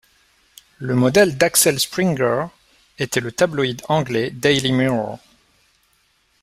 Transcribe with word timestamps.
Le 0.79 0.95
modèle 0.95 1.37
d'Axel 1.37 1.79
Springer 1.79 2.45
était 2.97 3.19
le 3.19 3.31
tabloïd 3.31 3.83
anglais 3.87 4.31
Daily 4.31 4.71
Mirror. 4.71 5.19